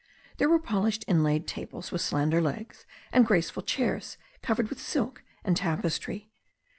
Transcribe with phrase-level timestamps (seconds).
[0.37, 5.55] There were polished inlaid tables, with slender legs, and graceful chairs covered with silk and
[5.55, 6.31] tapestry.